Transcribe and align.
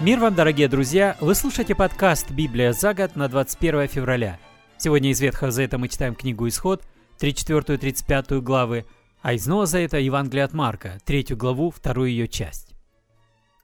Мир 0.00 0.18
вам, 0.18 0.34
дорогие 0.34 0.66
друзья! 0.66 1.14
Вы 1.20 1.34
слушаете 1.34 1.74
подкаст 1.74 2.30
«Библия 2.30 2.72
за 2.72 2.94
год» 2.94 3.16
на 3.16 3.28
21 3.28 3.86
февраля. 3.86 4.40
Сегодня 4.78 5.10
из 5.10 5.20
Ветхого 5.20 5.50
Завета 5.50 5.76
мы 5.76 5.88
читаем 5.88 6.14
книгу 6.14 6.48
«Исход», 6.48 6.82
34-35 7.20 8.40
главы, 8.40 8.86
а 9.20 9.34
из 9.34 9.46
Нового 9.46 9.66
Завета 9.66 9.98
Евангелие 9.98 10.44
от 10.44 10.54
Марка, 10.54 10.98
3 11.04 11.34
главу, 11.34 11.70
вторую 11.70 12.08
ее 12.08 12.28
часть. 12.28 12.74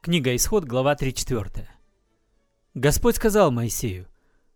Книга 0.02 0.36
«Исход», 0.36 0.64
глава 0.64 0.94
34. 0.94 1.70
Господь 2.74 3.16
сказал 3.16 3.50
Моисею, 3.50 4.06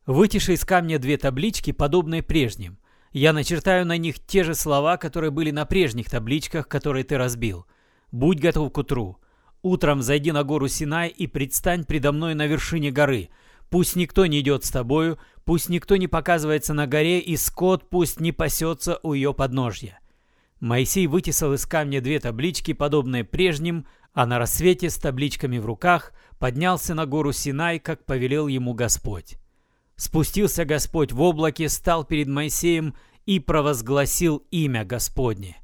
«Вытиши 0.05 0.53
из 0.53 0.67
камня 0.67 0.99
две 0.99 1.17
таблички, 1.17 1.73
подобные 1.73 2.23
прежним. 2.23 2.79
Я 3.13 3.33
начертаю 3.33 3.87
на 3.87 3.97
них 3.97 4.21
те 4.21 4.45
же 4.45 4.55
слова, 4.55 4.99
которые 4.99 5.31
были 5.31 5.51
на 5.51 5.65
прежних 5.65 6.11
табличках, 6.11 6.69
которые 6.69 7.05
ты 7.05 7.17
разбил. 7.17 7.65
Будь 8.13 8.39
готов 8.39 8.71
к 8.71 8.77
утру. 8.77 9.17
Утром 9.63 10.01
зайди 10.01 10.33
на 10.33 10.43
гору 10.43 10.69
Синай 10.69 11.09
и 11.09 11.27
предстань 11.27 11.85
предо 11.85 12.13
мной 12.13 12.35
на 12.35 12.47
вершине 12.47 12.91
горы. 12.91 13.29
Пусть 13.69 13.95
никто 13.95 14.25
не 14.27 14.41
идет 14.41 14.65
с 14.65 14.71
тобою, 14.71 15.19
пусть 15.45 15.69
никто 15.69 15.97
не 15.97 16.09
показывается 16.09 16.73
на 16.73 16.87
горе, 16.87 17.21
и 17.21 17.37
скот 17.37 17.91
пусть 17.91 18.21
не 18.21 18.33
пасется 18.33 18.99
у 19.03 19.13
ее 19.13 19.35
подножья». 19.35 20.01
Моисей 20.61 21.07
вытесал 21.07 21.55
из 21.55 21.65
камня 21.65 22.03
две 22.03 22.21
таблички, 22.21 22.75
подобные 22.75 23.25
прежним, 23.25 23.87
а 24.13 24.27
на 24.27 24.39
рассвете 24.39 24.91
с 24.91 24.97
табличками 24.97 25.57
в 25.57 25.65
руках 25.65 26.13
поднялся 26.39 26.95
на 26.95 27.07
гору 27.07 27.33
Синай, 27.33 27.79
как 27.79 28.05
повелел 28.05 28.47
ему 28.47 28.75
Господь. 28.75 29.37
Спустился 29.97 30.67
Господь 30.67 31.13
в 31.13 31.23
облаке, 31.23 31.71
стал 31.71 32.05
перед 32.05 32.29
Моисеем 32.29 32.95
и 33.25 33.41
провозгласил 33.41 34.45
имя 34.51 34.85
Господне. 34.85 35.57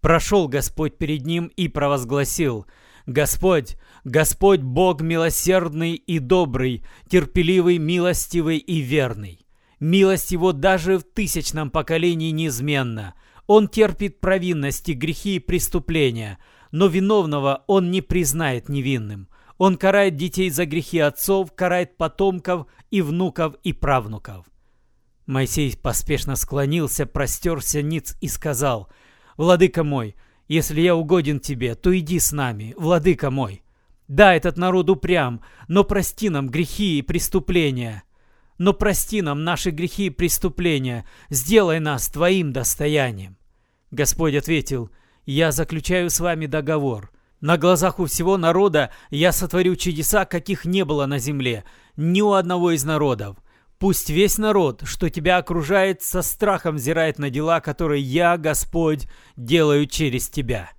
Прошел 0.00 0.48
Господь 0.48 0.96
перед 0.96 1.26
ним 1.26 1.46
и 1.56 1.68
провозгласил– 1.68 2.66
Господь, 3.10 3.76
Господь 4.04 4.60
Бог 4.60 5.00
милосердный 5.00 5.94
и 5.94 6.20
добрый, 6.20 6.84
терпеливый, 7.08 7.78
милостивый 7.78 8.58
и 8.58 8.78
верный. 8.78 9.44
Милость 9.80 10.30
Его 10.30 10.52
даже 10.52 10.96
в 10.96 11.02
тысячном 11.02 11.70
поколении 11.70 12.30
неизменна. 12.30 13.14
Он 13.48 13.66
терпит 13.66 14.20
провинности, 14.20 14.92
грехи 14.92 15.36
и 15.36 15.40
преступления, 15.40 16.38
но 16.70 16.86
виновного 16.86 17.64
Он 17.66 17.90
не 17.90 18.00
признает 18.00 18.68
невинным. 18.68 19.28
Он 19.58 19.76
карает 19.76 20.14
детей 20.14 20.48
за 20.48 20.64
грехи 20.64 21.00
отцов, 21.00 21.52
карает 21.52 21.96
потомков 21.96 22.68
и 22.92 23.02
внуков 23.02 23.56
и 23.64 23.72
правнуков. 23.72 24.46
Моисей 25.26 25.76
поспешно 25.76 26.36
склонился, 26.36 27.06
простерся 27.06 27.82
ниц 27.82 28.16
и 28.20 28.28
сказал, 28.28 28.88
«Владыка 29.36 29.82
мой,— 29.82 30.14
если 30.50 30.80
я 30.80 30.96
угоден 30.96 31.38
тебе, 31.38 31.76
то 31.76 31.96
иди 31.96 32.18
с 32.18 32.32
нами, 32.32 32.74
владыка 32.76 33.30
мой. 33.30 33.62
Да, 34.08 34.34
этот 34.34 34.56
народ 34.56 34.90
упрям, 34.90 35.42
но 35.68 35.84
прости 35.84 36.28
нам 36.28 36.48
грехи 36.48 36.98
и 36.98 37.02
преступления. 37.02 38.02
Но 38.58 38.72
прости 38.72 39.22
нам 39.22 39.44
наши 39.44 39.70
грехи 39.70 40.06
и 40.06 40.10
преступления, 40.10 41.06
сделай 41.28 41.78
нас 41.78 42.08
твоим 42.08 42.52
достоянием. 42.52 43.36
Господь 43.92 44.34
ответил, 44.34 44.90
я 45.24 45.52
заключаю 45.52 46.10
с 46.10 46.18
вами 46.18 46.46
договор. 46.46 47.12
На 47.40 47.56
глазах 47.56 48.00
у 48.00 48.06
всего 48.06 48.36
народа 48.36 48.90
я 49.10 49.30
сотворю 49.30 49.76
чудеса, 49.76 50.24
каких 50.24 50.64
не 50.64 50.84
было 50.84 51.06
на 51.06 51.20
земле, 51.20 51.62
ни 51.94 52.22
у 52.22 52.32
одного 52.32 52.72
из 52.72 52.82
народов. 52.82 53.36
Пусть 53.80 54.10
весь 54.10 54.36
народ, 54.36 54.82
что 54.84 55.08
тебя 55.08 55.38
окружает, 55.38 56.02
со 56.02 56.20
страхом 56.20 56.76
взирает 56.76 57.18
на 57.18 57.30
дела, 57.30 57.60
которые 57.60 58.02
я, 58.02 58.36
Господь, 58.36 59.08
делаю 59.38 59.86
через 59.86 60.28
тебя. 60.28 60.70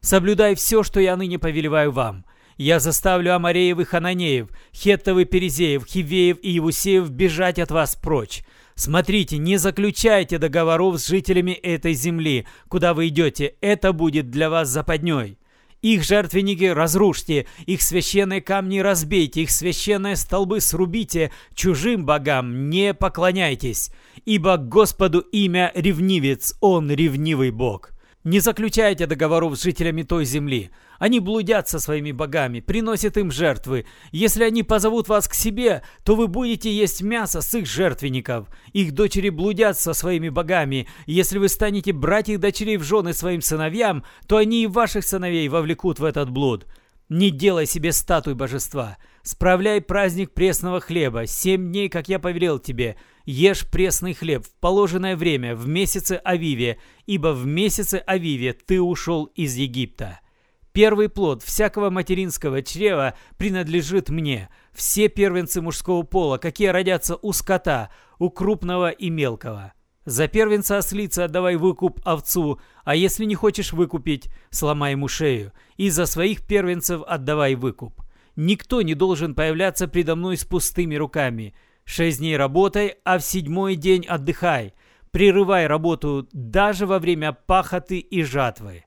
Соблюдай 0.00 0.54
все, 0.54 0.82
что 0.82 0.98
я 0.98 1.14
ныне 1.18 1.38
повелеваю 1.38 1.92
вам. 1.92 2.24
Я 2.56 2.80
заставлю 2.80 3.34
Амареев 3.34 3.78
и 3.80 3.84
Хананеев, 3.84 4.48
Хеттов 4.72 5.18
и 5.18 5.26
Перезеев, 5.26 5.84
Хивеев 5.84 6.38
и 6.40 6.52
Евусеев 6.52 7.10
бежать 7.10 7.58
от 7.58 7.70
вас 7.70 7.96
прочь. 7.96 8.42
Смотрите, 8.74 9.36
не 9.36 9.58
заключайте 9.58 10.38
договоров 10.38 10.98
с 10.98 11.06
жителями 11.06 11.52
этой 11.52 11.92
земли, 11.92 12.46
куда 12.68 12.94
вы 12.94 13.08
идете, 13.08 13.56
это 13.60 13.92
будет 13.92 14.30
для 14.30 14.48
вас 14.48 14.70
западней. 14.70 15.36
Их 15.82 16.04
жертвенники 16.04 16.64
разрушьте, 16.64 17.46
их 17.66 17.82
священные 17.82 18.40
камни 18.40 18.80
разбейте, 18.80 19.42
их 19.42 19.50
священные 19.50 20.16
столбы 20.16 20.60
срубите, 20.60 21.30
чужим 21.54 22.04
богам 22.04 22.68
не 22.68 22.94
поклоняйтесь, 22.94 23.90
ибо 24.24 24.56
Господу 24.56 25.20
имя 25.20 25.70
ревнивец, 25.74 26.54
Он 26.60 26.90
ревнивый 26.90 27.50
Бог». 27.50 27.97
Не 28.28 28.40
заключайте 28.40 29.06
договоров 29.06 29.56
с 29.56 29.62
жителями 29.62 30.02
той 30.02 30.26
земли. 30.26 30.70
Они 30.98 31.18
блудят 31.18 31.66
со 31.66 31.78
своими 31.78 32.12
богами, 32.12 32.60
приносят 32.60 33.16
им 33.16 33.30
жертвы. 33.30 33.86
Если 34.12 34.44
они 34.44 34.62
позовут 34.62 35.08
вас 35.08 35.26
к 35.28 35.32
себе, 35.32 35.82
то 36.04 36.14
вы 36.14 36.28
будете 36.28 36.70
есть 36.70 37.00
мясо 37.00 37.40
с 37.40 37.54
их 37.54 37.64
жертвенников. 37.64 38.48
Их 38.74 38.92
дочери 38.92 39.30
блудят 39.30 39.78
со 39.78 39.94
своими 39.94 40.28
богами. 40.28 40.86
Если 41.06 41.38
вы 41.38 41.48
станете 41.48 41.94
брать 41.94 42.28
их 42.28 42.38
дочерей 42.38 42.76
в 42.76 42.82
жены 42.82 43.14
своим 43.14 43.40
сыновьям, 43.40 44.04
то 44.26 44.36
они 44.36 44.64
и 44.64 44.66
ваших 44.66 45.06
сыновей 45.06 45.48
вовлекут 45.48 45.98
в 45.98 46.04
этот 46.04 46.28
блуд. 46.28 46.66
Не 47.08 47.30
делай 47.30 47.64
себе 47.64 47.92
статуй 47.92 48.34
божества. 48.34 48.98
Справляй 49.22 49.80
праздник 49.80 50.32
пресного 50.32 50.80
хлеба. 50.80 51.26
Семь 51.26 51.68
дней, 51.68 51.88
как 51.88 52.08
я 52.08 52.18
повелел 52.18 52.58
тебе. 52.58 52.96
Ешь 53.24 53.66
пресный 53.66 54.12
хлеб 54.12 54.44
в 54.44 54.52
положенное 54.60 55.16
время, 55.16 55.54
в 55.54 55.66
месяце 55.66 56.20
Авиве, 56.22 56.78
ибо 57.06 57.32
в 57.32 57.46
месяце 57.46 58.02
Авиве 58.06 58.52
ты 58.52 58.80
ушел 58.80 59.24
из 59.24 59.54
Египта. 59.56 60.20
Первый 60.72 61.08
плод 61.08 61.42
всякого 61.42 61.88
материнского 61.90 62.62
чрева 62.62 63.14
принадлежит 63.38 64.10
мне. 64.10 64.50
Все 64.72 65.08
первенцы 65.08 65.62
мужского 65.62 66.02
пола, 66.02 66.36
какие 66.36 66.68
родятся 66.68 67.16
у 67.16 67.32
скота, 67.32 67.90
у 68.18 68.30
крупного 68.30 68.90
и 68.90 69.08
мелкого. 69.08 69.72
За 70.08 70.26
первенца 70.26 70.78
ослицы 70.78 71.18
отдавай 71.18 71.56
выкуп 71.56 72.00
овцу, 72.02 72.58
а 72.82 72.94
если 72.94 73.26
не 73.26 73.34
хочешь 73.34 73.74
выкупить, 73.74 74.30
сломай 74.48 74.92
ему 74.92 75.06
шею. 75.06 75.52
И 75.76 75.90
за 75.90 76.06
своих 76.06 76.46
первенцев 76.46 77.02
отдавай 77.06 77.56
выкуп. 77.56 78.00
Никто 78.34 78.80
не 78.80 78.94
должен 78.94 79.34
появляться 79.34 79.86
предо 79.86 80.16
мной 80.16 80.38
с 80.38 80.46
пустыми 80.46 80.94
руками. 80.94 81.54
Шесть 81.84 82.20
дней 82.20 82.38
работай, 82.38 82.94
а 83.04 83.18
в 83.18 83.22
седьмой 83.22 83.76
день 83.76 84.06
отдыхай. 84.06 84.72
Прерывай 85.10 85.66
работу 85.66 86.26
даже 86.32 86.86
во 86.86 87.00
время 87.00 87.32
пахоты 87.32 87.98
и 87.98 88.22
жатвы. 88.22 88.86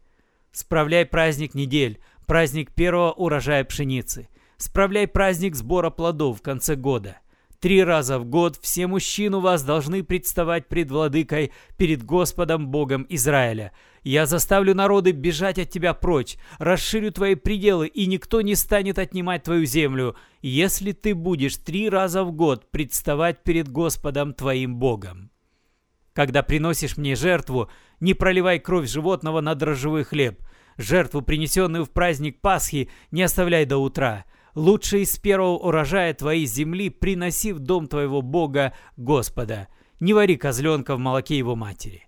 Справляй 0.52 1.06
праздник 1.06 1.54
недель, 1.54 2.00
праздник 2.26 2.72
первого 2.74 3.12
урожая 3.12 3.64
пшеницы. 3.64 4.28
Справляй 4.58 5.08
праздник 5.08 5.56
сбора 5.56 5.92
плодов 5.92 6.40
в 6.40 6.42
конце 6.42 6.76
года. 6.76 7.18
Три 7.62 7.84
раза 7.84 8.18
в 8.18 8.26
год 8.26 8.58
все 8.60 8.88
мужчины 8.88 9.38
у 9.38 9.40
вас 9.40 9.62
должны 9.62 10.04
представать 10.04 10.68
пред 10.68 10.90
владыкой, 10.90 11.52
перед 11.78 12.04
Господом 12.04 12.70
Богом 12.70 13.06
Израиля. 13.08 13.72
Я 14.02 14.26
заставлю 14.26 14.74
народы 14.74 15.12
бежать 15.12 15.60
от 15.60 15.70
тебя 15.70 15.94
прочь, 15.94 16.38
расширю 16.58 17.12
твои 17.12 17.36
пределы, 17.36 17.86
и 17.86 18.08
никто 18.08 18.42
не 18.42 18.56
станет 18.56 18.98
отнимать 18.98 19.44
твою 19.44 19.66
землю, 19.66 20.16
если 20.42 20.92
ты 20.92 21.14
будешь 21.14 21.56
три 21.58 21.88
раза 21.88 22.24
в 22.24 22.32
год 22.32 22.72
представать 22.72 23.44
перед 23.44 23.68
Господом 23.72 24.34
твоим 24.34 24.78
Богом. 24.78 25.30
Когда 26.14 26.42
приносишь 26.42 26.98
мне 26.98 27.16
жертву, 27.16 27.70
не 28.00 28.16
проливай 28.16 28.58
кровь 28.58 28.90
животного 28.90 29.40
на 29.40 29.54
дрожжевой 29.54 30.04
хлеб. 30.04 30.42
Жертву, 30.78 31.22
принесенную 31.22 31.86
в 31.86 31.92
праздник 31.92 32.42
Пасхи, 32.42 32.90
не 33.12 33.22
оставляй 33.22 33.66
до 33.66 33.78
утра– 33.78 34.26
лучше 34.56 35.00
из 35.00 35.18
первого 35.18 35.58
урожая 35.58 36.14
твоей 36.14 36.46
земли 36.46 36.90
приноси 36.90 37.54
в 37.54 37.60
дом 37.60 37.88
твоего 37.88 38.22
Бога 38.22 38.74
Господа. 38.98 39.68
Не 40.00 40.14
вари 40.14 40.38
козленка 40.38 40.96
в 40.96 41.00
молоке 41.00 41.38
его 41.38 41.56
матери». 41.56 42.08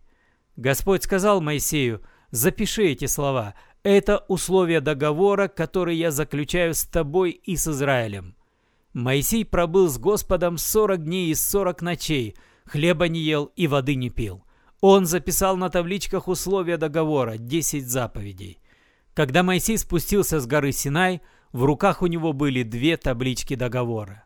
Господь 0.56 1.04
сказал 1.04 1.42
Моисею, 1.42 2.04
запиши 2.30 2.86
эти 2.86 3.06
слова. 3.06 3.56
Это 3.82 4.24
условия 4.28 4.82
договора, 4.82 5.48
который 5.48 5.98
я 5.98 6.12
заключаю 6.12 6.74
с 6.74 6.84
тобой 6.84 7.32
и 7.32 7.56
с 7.56 7.68
Израилем. 7.68 8.36
Моисей 8.94 9.44
пробыл 9.44 9.90
с 9.90 9.98
Господом 9.98 10.58
сорок 10.58 11.04
дней 11.04 11.32
и 11.32 11.36
сорок 11.36 11.82
ночей, 11.82 12.36
хлеба 12.66 13.08
не 13.08 13.20
ел 13.20 13.46
и 13.56 13.68
воды 13.68 13.96
не 13.96 14.10
пил. 14.10 14.46
Он 14.82 15.06
записал 15.06 15.58
на 15.58 15.70
табличках 15.70 16.28
условия 16.28 16.78
договора, 16.78 17.38
десять 17.38 17.88
заповедей. 17.88 18.60
Когда 19.14 19.42
Моисей 19.42 19.78
спустился 19.78 20.40
с 20.40 20.46
горы 20.46 20.72
Синай, 20.72 21.22
в 21.54 21.64
руках 21.64 22.02
у 22.02 22.08
него 22.08 22.34
были 22.34 22.64
две 22.64 22.98
таблички 22.98 23.56
договора. 23.56 24.26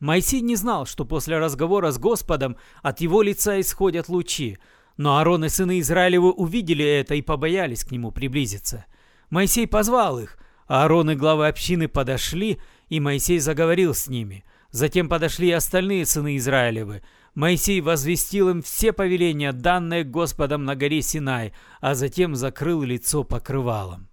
Моисей 0.00 0.40
не 0.40 0.54
знал, 0.54 0.86
что 0.86 1.04
после 1.04 1.38
разговора 1.38 1.90
с 1.90 1.98
Господом 1.98 2.56
от 2.82 3.00
его 3.00 3.20
лица 3.20 3.60
исходят 3.60 4.08
лучи, 4.08 4.58
но 4.96 5.18
Аарон 5.18 5.44
и 5.44 5.48
сыны 5.48 5.80
Израилевы 5.80 6.30
увидели 6.30 6.84
это 6.84 7.16
и 7.16 7.22
побоялись 7.22 7.84
к 7.84 7.90
нему 7.90 8.12
приблизиться. 8.12 8.86
Моисей 9.28 9.66
позвал 9.66 10.20
их, 10.20 10.38
а 10.68 10.84
Аарон 10.84 11.10
и 11.10 11.14
главы 11.16 11.48
общины 11.48 11.88
подошли, 11.88 12.60
и 12.88 13.00
Моисей 13.00 13.40
заговорил 13.40 13.92
с 13.92 14.06
ними. 14.06 14.44
Затем 14.70 15.08
подошли 15.08 15.48
и 15.48 15.52
остальные 15.52 16.06
сыны 16.06 16.36
Израилевы. 16.36 17.02
Моисей 17.34 17.80
возвестил 17.80 18.50
им 18.50 18.62
все 18.62 18.92
повеления, 18.92 19.52
данные 19.52 20.04
Господом 20.04 20.64
на 20.64 20.76
горе 20.76 21.02
Синай, 21.02 21.52
а 21.80 21.94
затем 21.94 22.36
закрыл 22.36 22.82
лицо 22.82 23.24
покрывалом. 23.24 24.07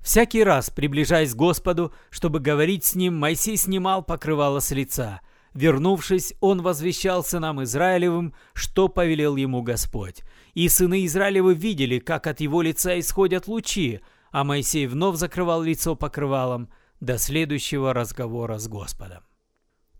Всякий 0.00 0.44
раз, 0.44 0.70
приближаясь 0.70 1.34
к 1.34 1.36
Господу, 1.36 1.92
чтобы 2.10 2.40
говорить 2.40 2.84
с 2.84 2.94
Ним, 2.94 3.16
Моисей 3.16 3.56
снимал 3.56 4.02
покрывало 4.02 4.60
с 4.60 4.70
лица. 4.70 5.20
Вернувшись, 5.54 6.34
он 6.40 6.62
возвещал 6.62 7.24
сынам 7.24 7.62
Израилевым, 7.64 8.34
что 8.52 8.88
повелел 8.88 9.36
ему 9.36 9.62
Господь. 9.62 10.22
И 10.54 10.68
сыны 10.68 11.04
Израилевы 11.04 11.54
видели, 11.54 11.98
как 11.98 12.26
от 12.26 12.40
его 12.40 12.62
лица 12.62 12.98
исходят 12.98 13.48
лучи, 13.48 14.00
а 14.30 14.44
Моисей 14.44 14.86
вновь 14.86 15.16
закрывал 15.16 15.62
лицо 15.62 15.96
покрывалом 15.96 16.70
до 17.00 17.18
следующего 17.18 17.92
разговора 17.92 18.58
с 18.58 18.68
Господом. 18.68 19.24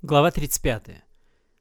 Глава 0.03 0.31
35. 0.31 1.03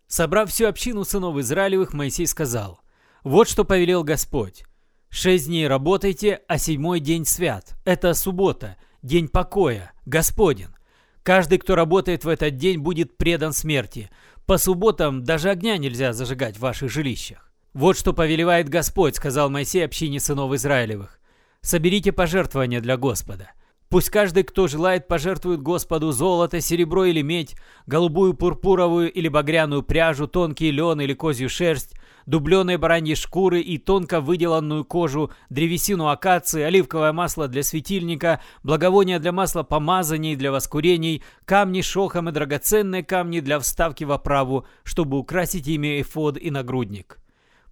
Собрав 0.07 0.49
всю 0.49 0.67
общину 0.67 1.03
сынов 1.03 1.37
Израилевых, 1.37 1.93
Моисей 1.93 2.27
сказал, 2.27 2.81
«Вот 3.23 3.49
что 3.49 3.65
повелел 3.65 4.03
Господь. 4.03 4.63
Шесть 5.09 5.47
дней 5.47 5.67
работайте, 5.67 6.41
а 6.47 6.57
седьмой 6.57 6.99
день 6.99 7.25
свят. 7.25 7.75
Это 7.85 8.13
суббота, 8.13 8.77
день 9.01 9.27
покоя, 9.27 9.91
Господен. 10.05 10.75
Каждый, 11.23 11.57
кто 11.57 11.75
работает 11.75 12.23
в 12.23 12.29
этот 12.29 12.55
день, 12.57 12.79
будет 12.79 13.17
предан 13.17 13.53
смерти. 13.53 14.09
По 14.45 14.57
субботам 14.57 15.23
даже 15.23 15.49
огня 15.49 15.77
нельзя 15.77 16.13
зажигать 16.13 16.55
в 16.55 16.61
ваших 16.61 16.89
жилищах. 16.89 17.51
Вот 17.73 17.97
что 17.97 18.13
повелевает 18.13 18.69
Господь, 18.69 19.15
сказал 19.15 19.49
Моисей 19.49 19.83
общине 19.83 20.19
сынов 20.19 20.53
Израилевых. 20.53 21.19
Соберите 21.61 22.11
пожертвования 22.11 22.79
для 22.79 22.97
Господа. 22.97 23.51
Пусть 23.89 24.09
каждый, 24.09 24.43
кто 24.43 24.67
желает, 24.67 25.07
пожертвует 25.07 25.61
Господу 25.61 26.11
золото, 26.11 26.59
серебро 26.59 27.05
или 27.05 27.21
медь, 27.21 27.55
голубую, 27.85 28.33
пурпуровую 28.33 29.11
или 29.11 29.29
багряную 29.29 29.83
пряжу, 29.83 30.27
тонкий 30.27 30.71
лен 30.71 30.99
или 30.99 31.13
козью 31.13 31.49
шерсть, 31.49 31.93
дубленые 32.27 32.77
бараньи 32.77 33.15
шкуры 33.15 33.61
и 33.61 33.79
тонко 33.79 34.21
выделанную 34.21 34.85
кожу, 34.85 35.31
древесину 35.49 36.09
акации, 36.09 36.61
оливковое 36.61 37.13
масло 37.13 37.47
для 37.47 37.63
светильника, 37.63 38.41
благовония 38.61 39.17
для 39.17 39.31
масла 39.31 39.63
помазаний 39.63 40.35
для 40.35 40.51
воскурений, 40.51 41.23
камни 41.45 41.81
шохом 41.81 42.29
и 42.29 42.31
драгоценные 42.31 43.03
камни 43.03 43.39
для 43.39 43.59
вставки 43.59 44.03
в 44.03 44.11
оправу, 44.11 44.67
чтобы 44.83 45.17
украсить 45.17 45.67
ими 45.67 46.01
эфод 46.01 46.37
и 46.37 46.51
нагрудник. 46.51 47.17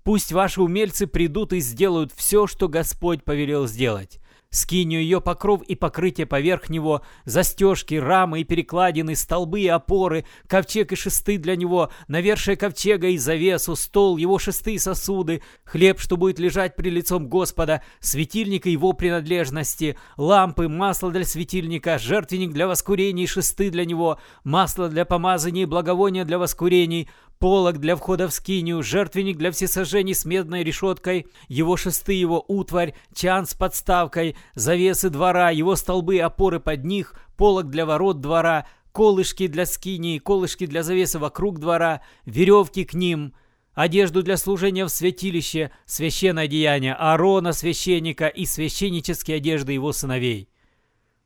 Пусть 0.04 0.32
ваши 0.32 0.62
умельцы 0.62 1.06
придут 1.06 1.52
и 1.54 1.60
сделают 1.60 2.12
все, 2.16 2.48
что 2.48 2.68
Господь 2.68 3.24
повелел 3.24 3.68
сделать 3.68 4.20
скинию 4.50 5.02
ее 5.02 5.22
покров 5.22 5.62
и 5.64 5.76
покрытие 5.76 6.26
поверх 6.26 6.70
него, 6.70 7.02
застежки, 7.26 7.96
рамы 7.96 8.42
и 8.42 8.44
перекладины, 8.44 9.16
столбы 9.16 9.62
и 9.62 9.68
опоры, 9.68 10.26
ковчег 10.48 10.92
и 10.92 10.96
шесты 10.96 11.38
для 11.38 11.56
него, 11.56 11.92
навершие 12.08 12.58
ковчега 12.58 13.08
и 13.10 13.18
завесу, 13.18 13.76
стол, 13.76 14.18
его 14.18 14.40
шесты 14.40 14.76
и 14.76 14.80
сосуды, 14.80 15.42
хлеб, 15.64 16.00
что 16.00 16.18
будет 16.18 16.40
лежать 16.40 16.76
при 16.76 16.90
лицом 16.90 17.28
Господа, 17.28 17.84
светильник 18.00 18.68
и 18.68 18.72
его 18.72 18.94
принадлежности, 18.94 19.98
лампы, 20.18 20.68
масло 20.68 21.12
для 21.12 21.26
светильника, 21.26 21.98
жертвенник 21.98 22.52
для 22.54 22.68
воскурений, 22.68 23.28
шесты 23.28 23.70
для 23.70 23.86
него, 23.86 24.20
масло 24.44 24.90
для 24.90 25.06
помазания 25.06 25.64
и 25.64 25.66
благовония 25.66 26.26
для 26.26 26.40
воскурений, 26.40 27.10
полог 27.40 27.80
для 27.80 27.96
входа 27.96 28.28
в 28.28 28.34
скинию, 28.34 28.84
жертвенник 28.84 29.38
для 29.38 29.52
всесожжений 29.52 30.16
с 30.16 30.26
медной 30.26 30.64
решеткой, 30.64 31.28
его 31.48 31.78
шесты, 31.78 32.14
его 32.14 32.44
утварь, 32.48 32.96
чан 33.14 33.46
с 33.46 33.54
подставкой, 33.54 34.36
завесы 34.56 35.10
двора, 35.10 35.50
его 35.52 35.76
столбы 35.76 36.20
опоры 36.20 36.60
под 36.60 36.86
них, 36.86 37.14
полог 37.38 37.70
для 37.70 37.86
ворот 37.86 38.22
двора, 38.22 38.68
колышки 38.92 39.48
для 39.48 39.66
скинии, 39.66 40.20
колышки 40.20 40.66
для 40.66 40.84
завесы 40.84 41.20
вокруг 41.20 41.60
двора, 41.60 42.02
веревки 42.26 42.86
к 42.86 42.94
ним, 42.94 43.34
одежду 43.74 44.24
для 44.24 44.38
служения 44.38 44.86
в 44.86 44.90
святилище, 44.90 45.72
священное 45.86 46.46
одеяние 46.46 46.94
Аарона, 46.94 47.52
священника 47.52 48.28
и 48.28 48.46
священнические 48.46 49.38
одежды 49.38 49.74
его 49.74 49.92
сыновей. 49.92 50.50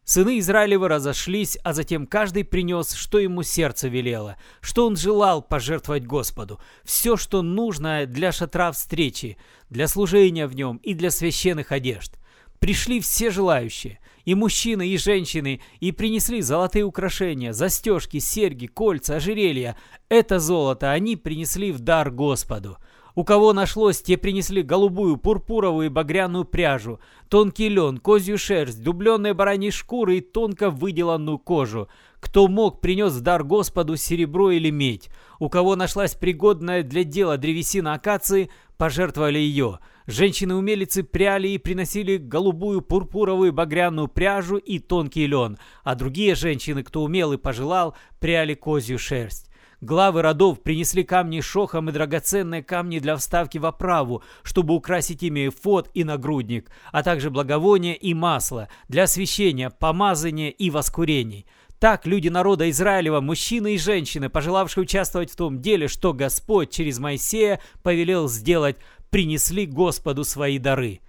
Сыны 0.10 0.40
Израилевы 0.40 0.88
разошлись, 0.88 1.60
а 1.64 1.72
затем 1.72 2.08
каждый 2.08 2.44
принес, 2.44 2.94
что 2.94 3.20
ему 3.20 3.44
сердце 3.44 3.90
велело, 3.90 4.38
что 4.60 4.88
он 4.88 4.98
желал 4.98 5.44
пожертвовать 5.44 6.08
Господу, 6.08 6.60
все, 6.84 7.16
что 7.16 7.44
нужно 7.44 8.08
для 8.08 8.32
шатра 8.32 8.72
встречи, 8.72 9.38
для 9.70 9.88
служения 9.88 10.48
в 10.48 10.56
нем 10.56 10.78
и 10.78 10.96
для 10.96 11.12
священных 11.12 11.72
одежд. 11.72 12.14
Пришли 12.58 13.02
все 13.02 13.30
желающие, 13.30 14.00
и 14.26 14.34
мужчины, 14.34 14.88
и 14.88 14.98
женщины, 14.98 15.62
и 15.80 15.92
принесли 15.92 16.42
золотые 16.42 16.86
украшения, 16.86 17.54
застежки, 17.54 18.18
серьги, 18.18 18.66
кольца, 18.66 19.18
ожерелья. 19.18 19.78
Это 20.10 20.40
золото 20.40 20.92
они 20.92 21.18
принесли 21.18 21.72
в 21.72 21.82
дар 21.82 22.10
Господу– 22.10 22.80
у 23.20 23.26
кого 23.26 23.52
нашлось, 23.52 24.02
те 24.02 24.18
принесли 24.18 24.62
голубую, 24.62 25.18
пурпуровую 25.18 25.88
и 25.88 25.90
багряную 25.90 26.46
пряжу, 26.46 27.02
тонкий 27.28 27.68
лен, 27.68 27.98
козью 27.98 28.38
шерсть, 28.38 28.82
дубленные 28.82 29.34
бараньи 29.34 29.72
шкуры 29.72 30.20
и 30.20 30.22
тонко 30.22 30.70
выделанную 30.70 31.38
кожу. 31.38 31.90
Кто 32.22 32.48
мог, 32.48 32.80
принес 32.80 33.12
в 33.12 33.20
дар 33.20 33.44
Господу 33.44 33.98
серебро 33.98 34.52
или 34.52 34.70
медь. 34.70 35.10
У 35.38 35.50
кого 35.50 35.76
нашлась 35.76 36.16
пригодная 36.16 36.82
для 36.82 37.04
дела 37.04 37.36
древесина 37.36 37.96
акации, 37.96 38.52
пожертвовали 38.78 39.38
ее. 39.38 39.80
Женщины-умелицы 40.08 41.04
пряли 41.04 41.50
и 41.50 41.58
приносили 41.58 42.16
голубую, 42.16 42.82
пурпуровую, 42.82 43.52
багряную 43.52 44.08
пряжу 44.08 44.56
и 44.56 44.80
тонкий 44.80 45.28
лен, 45.28 45.58
а 45.84 45.96
другие 45.96 46.36
женщины, 46.36 46.84
кто 46.84 47.04
умел 47.04 47.34
и 47.34 47.38
пожелал, 47.38 47.98
пряли 48.22 48.54
козью 48.54 48.98
шерсть. 48.98 49.49
Главы 49.82 50.22
родов 50.22 50.62
принесли 50.62 51.04
камни 51.04 51.40
шохом 51.40 51.90
и 51.90 51.94
драгоценные 51.94 52.62
камни 52.62 53.00
для 53.00 53.16
вставки 53.16 53.58
в 53.58 53.66
оправу, 53.66 54.24
чтобы 54.44 54.74
украсить 54.74 55.24
ими 55.24 55.48
эфод 55.48 55.90
и 55.94 56.04
нагрудник, 56.04 56.70
а 56.92 57.02
также 57.02 57.30
благовония 57.30 57.94
и 57.94 58.14
масло 58.14 58.68
для 58.90 59.04
освящения, 59.04 59.70
помазания 59.70 60.50
и 60.50 60.70
воскурений. 60.70 61.46
Так 61.80 62.06
люди 62.06 62.28
народа 62.28 62.70
Израилева, 62.70 63.22
мужчины 63.22 63.76
и 63.76 63.78
женщины, 63.78 64.28
пожелавшие 64.28 64.82
участвовать 64.82 65.32
в 65.32 65.38
том 65.38 65.62
деле, 65.62 65.88
что 65.88 66.12
Господь 66.12 66.72
через 66.72 67.00
Моисея 67.00 67.62
повелел 67.82 68.28
сделать, 68.28 68.76
принесли 69.10 69.66
Господу 69.66 70.26
свои 70.26 70.60
дары. 70.60 71.00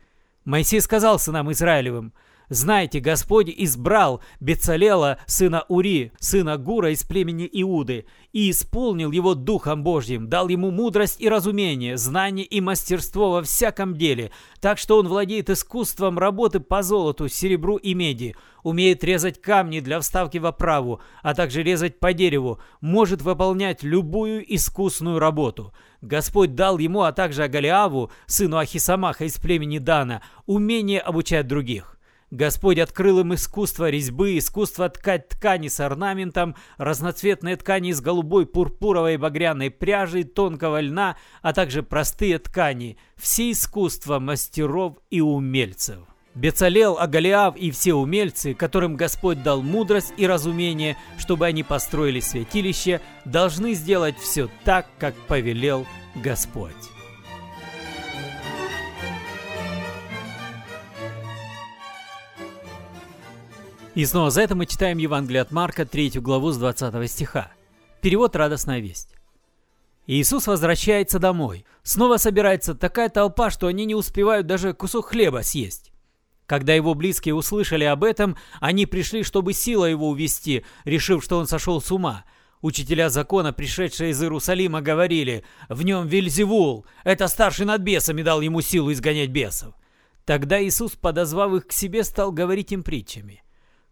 Моисей 0.45 0.81
сказал 0.81 1.19
сынам 1.19 1.51
Израилевым– 1.51 2.13
знаете, 2.51 2.99
Господь 2.99 3.49
избрал 3.49 4.21
Бецалела, 4.41 5.19
сына 5.27 5.65
Ури, 5.69 6.11
сына 6.19 6.59
Гура 6.59 6.91
из 6.91 7.05
племени 7.05 7.49
Иуды, 7.53 8.07
и 8.33 8.51
исполнил 8.51 9.13
его 9.13 9.37
Духом 9.37 9.85
Божьим, 9.85 10.29
дал 10.29 10.49
ему 10.49 10.73
мудрость 10.73 11.21
и 11.21 11.29
разумение, 11.29 11.97
знание 11.97 12.45
и 12.45 12.61
мастерство 12.61 13.31
во 13.31 13.43
всяком 13.43 13.97
деле, 13.97 14.33
так 14.61 14.79
что 14.79 14.99
он 14.99 15.07
владеет 15.07 15.49
искусством 15.49 16.19
работы 16.19 16.59
по 16.59 16.83
золоту, 16.83 17.29
серебру 17.29 17.77
и 17.77 17.95
меди, 17.95 18.35
умеет 18.65 19.05
резать 19.05 19.41
камни 19.41 19.79
для 19.79 20.01
вставки 20.01 20.39
в 20.39 20.47
оправу, 20.47 21.01
а 21.23 21.35
также 21.35 21.63
резать 21.63 22.01
по 22.01 22.13
дереву, 22.13 22.59
может 22.81 23.23
выполнять 23.23 23.85
любую 23.85 24.43
искусную 24.53 25.21
работу. 25.21 25.73
Господь 26.01 26.57
дал 26.57 26.79
ему, 26.79 27.03
а 27.03 27.13
также 27.13 27.45
Агалиаву, 27.45 28.11
сыну 28.27 28.59
Ахисамаха 28.59 29.25
из 29.25 29.39
племени 29.39 29.79
Дана, 29.79 30.23
умение 30.47 30.99
обучать 30.99 31.47
других. 31.47 31.97
Господь 32.31 32.79
открыл 32.79 33.21
им 33.21 33.35
искусство 33.35 33.91
резьбы, 33.91 34.39
искусство 34.39 34.89
ткать 34.89 35.29
ткани 35.29 35.67
с 35.67 35.81
орнаментом, 35.81 36.55
разноцветные 36.79 37.57
ткани 37.57 37.91
из 37.91 38.01
голубой, 38.01 38.47
пурпуровой 38.47 39.17
багряной 39.17 39.71
пряжи, 39.71 40.23
тонкого 40.23 40.81
льна, 40.81 41.17
а 41.43 41.53
также 41.53 41.83
простые 41.83 42.39
ткани, 42.39 42.99
все 43.17 43.51
искусства 43.51 44.21
мастеров 44.21 44.99
и 45.11 45.21
умельцев. 45.21 45.99
Бецалел, 46.37 46.97
Агалиав 47.01 47.57
и 47.57 47.73
все 47.73 47.95
умельцы, 47.95 48.55
которым 48.55 48.95
Господь 48.95 49.43
дал 49.43 49.63
мудрость 49.63 50.15
и 50.17 50.29
разумение, 50.29 50.97
чтобы 51.19 51.47
они 51.47 51.65
построили 51.65 52.21
святилище, 52.21 53.01
должны 53.25 53.75
сделать 53.75 54.17
все 54.17 54.49
так, 54.65 54.87
как 55.01 55.15
повелел 55.27 55.85
Господь. 56.15 57.00
И 63.97 64.05
снова 64.05 64.31
за 64.31 64.43
это 64.43 64.55
мы 64.55 64.67
читаем 64.67 64.99
Евангелие 64.99 65.43
от 65.43 65.51
Марка, 65.51 65.85
3 65.85 66.21
главу 66.21 66.53
с 66.53 66.59
20 66.59 67.11
стиха. 67.11 67.51
Перевод 68.01 68.37
«Радостная 68.37 68.79
весть». 68.79 69.17
Иисус 70.07 70.47
возвращается 70.47 71.19
домой. 71.19 71.65
Снова 71.83 72.17
собирается 72.17 72.77
такая 72.77 73.09
толпа, 73.09 73.51
что 73.51 73.67
они 73.67 73.85
не 73.85 73.97
успевают 73.97 74.47
даже 74.47 74.75
кусок 74.75 75.09
хлеба 75.09 75.43
съесть. 75.43 75.93
Когда 76.47 76.73
его 76.73 76.95
близкие 76.95 77.35
услышали 77.35 77.83
об 77.83 78.05
этом, 78.05 78.37
они 78.61 78.87
пришли, 78.87 79.25
чтобы 79.25 79.53
сила 79.53 79.87
его 79.87 80.09
увести, 80.09 80.65
решив, 80.85 81.25
что 81.25 81.39
он 81.39 81.49
сошел 81.49 81.81
с 81.81 81.91
ума. 81.91 82.25
Учителя 82.61 83.11
закона, 83.11 83.53
пришедшие 83.53 84.11
из 84.11 84.23
Иерусалима, 84.23 84.83
говорили, 84.83 85.45
«В 85.69 85.83
нем 85.83 86.07
Вильзевул, 86.07 86.87
это 87.03 87.27
старший 87.27 87.67
над 87.67 87.83
бесами 87.83 88.23
дал 88.23 88.41
ему 88.41 88.61
силу 88.61 88.93
изгонять 88.93 89.31
бесов». 89.31 89.75
Тогда 90.25 90.63
Иисус, 90.63 90.93
подозвав 90.93 91.53
их 91.55 91.67
к 91.67 91.73
себе, 91.73 92.05
стал 92.05 92.31
говорить 92.31 92.71
им 92.71 92.85
притчами– 92.85 93.43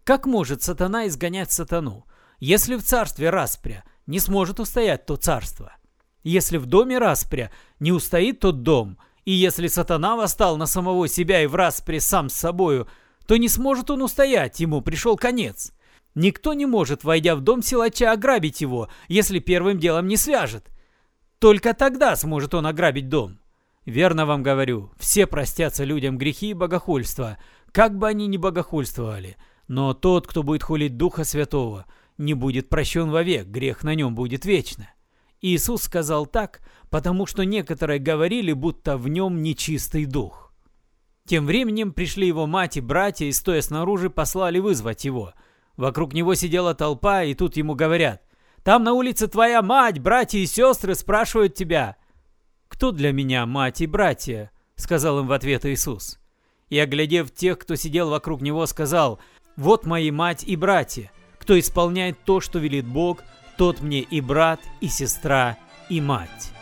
как 0.09 0.25
может 0.25 0.62
сатана 0.62 1.07
изгонять 1.07 1.53
сатану? 1.53 2.07
Если 2.38 2.77
в 2.77 2.83
царстве 2.83 3.29
распря, 3.29 3.85
не 4.07 4.21
сможет 4.21 4.59
устоять 4.59 5.05
то 5.05 5.17
царство. 5.17 5.77
Если 6.23 6.57
в 6.57 6.65
доме 6.65 6.97
распря, 6.97 7.50
не 7.79 7.93
устоит 7.93 8.41
тот 8.41 8.62
дом. 8.62 8.97
И 9.27 9.33
если 9.33 9.67
сатана 9.67 10.17
восстал 10.17 10.57
на 10.57 10.65
самого 10.65 11.09
себя 11.09 11.43
и 11.43 11.47
в 11.47 11.55
распре 11.55 12.00
сам 12.00 12.31
с 12.31 12.35
собою, 12.37 12.88
то 13.27 13.37
не 13.37 13.50
сможет 13.50 13.91
он 13.91 14.00
устоять, 14.00 14.61
ему 14.61 14.81
пришел 14.81 15.19
конец. 15.19 15.75
Никто 16.15 16.55
не 16.55 16.65
может, 16.65 17.05
войдя 17.05 17.37
в 17.37 17.43
дом 17.43 17.61
силача, 17.61 18.11
ограбить 18.11 18.62
его, 18.62 18.88
если 19.09 19.41
первым 19.41 19.79
делом 19.79 20.07
не 20.09 20.17
свяжет. 20.17 20.71
Только 21.38 21.75
тогда 21.75 22.17
сможет 22.17 22.55
он 22.55 22.67
ограбить 22.67 23.11
дом. 23.11 23.41
Верно 23.85 24.25
вам 24.25 24.43
говорю, 24.43 24.91
все 24.99 25.27
простятся 25.27 25.85
людям 25.85 26.17
грехи 26.17 26.49
и 26.49 26.55
богохульство, 26.55 27.37
как 27.73 27.99
бы 27.99 28.09
они 28.09 28.27
ни 28.27 28.38
богохульствовали. 28.38 29.37
Но 29.69 29.93
тот, 29.95 30.27
кто 30.27 30.43
будет 30.43 30.63
хулить 30.63 30.97
Духа 30.97 31.25
Святого, 31.25 31.87
не 32.17 32.35
будет 32.35 32.69
прощен 32.69 33.11
вовек, 33.11 33.47
грех 33.47 33.85
на 33.85 33.95
нем 33.95 34.15
будет 34.15 34.45
вечно. 34.45 34.91
Иисус 35.41 35.83
сказал 35.83 36.27
так, 36.27 36.61
потому 36.91 37.27
что 37.27 37.45
некоторые 37.45 38.01
говорили, 38.01 38.53
будто 38.53 38.97
в 38.97 39.09
нем 39.09 39.43
нечистый 39.43 40.07
дух. 40.07 40.53
Тем 41.27 41.47
временем 41.47 41.93
пришли 41.93 42.27
его 42.27 42.47
мать 42.47 42.79
и 42.79 42.81
братья, 42.81 43.27
и 43.27 43.33
стоя 43.33 43.61
снаружи, 43.61 44.09
послали 44.09 44.59
вызвать 44.59 45.05
его. 45.05 45.35
Вокруг 45.77 46.15
него 46.15 46.35
сидела 46.35 46.75
толпа, 46.75 47.23
и 47.23 47.35
тут 47.35 47.57
ему 47.57 47.75
говорят, 47.75 48.23
«Там 48.65 48.83
на 48.83 48.95
улице 48.95 49.29
твоя 49.29 49.63
мать, 49.63 49.99
братья 50.01 50.39
и 50.39 50.47
сестры 50.47 50.95
спрашивают 50.95 51.55
тебя». 51.55 51.97
«Кто 52.67 52.91
для 52.91 53.13
меня 53.13 53.47
мать 53.47 53.83
и 53.83 53.87
братья?»— 53.87 54.51
сказал 54.77 55.21
им 55.21 55.27
в 55.27 55.33
ответ 55.33 55.67
Иисус. 55.67 56.19
И, 56.69 56.79
оглядев 56.79 57.31
тех, 57.31 57.59
кто 57.59 57.77
сидел 57.77 58.11
вокруг 58.11 58.41
него, 58.43 58.67
сказал, 58.67 59.21
«Вот 59.59 59.87
мои 59.87 60.12
мать 60.12 60.45
и 60.47 60.55
братья. 60.55 61.11
Кто 61.41 61.59
исполняет 61.59 62.17
то, 62.23 62.41
что 62.41 62.61
велит 62.61 62.87
Бог, 62.87 63.25
тот 63.57 63.81
мне 63.81 64.03
и 64.03 64.21
брат, 64.21 64.61
и 64.81 64.87
сестра, 64.87 65.59
и 65.88 66.00
мать». 66.00 66.53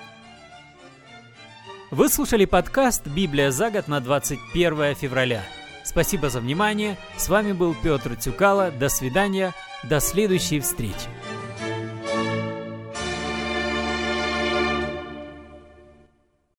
Вы 1.91 2.09
слушали 2.09 2.47
подкаст 2.47 3.07
«Библия 3.07 3.51
за 3.51 3.71
год» 3.71 3.87
на 3.87 4.01
21 4.01 4.95
февраля. 4.95 5.45
Спасибо 5.85 6.31
за 6.31 6.41
внимание. 6.41 6.97
С 7.19 7.29
вами 7.29 7.53
был 7.53 7.77
Петр 7.81 8.17
Тюкало. 8.17 8.71
До 8.71 8.89
свидания. 8.89 9.53
До 9.85 10.01
следующей 10.01 10.61
встречи. 10.61 11.11